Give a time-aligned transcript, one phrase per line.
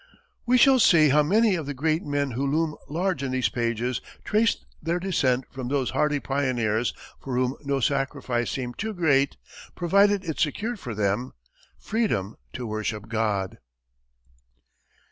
[0.47, 4.01] We shall see how many of the great men who loom large in these pages
[4.23, 9.37] traced their descent from those hardy pioneers for whom no sacrifice seemed too great
[9.75, 11.33] provided it secured for them
[11.77, 13.59] "Freedom to worship God."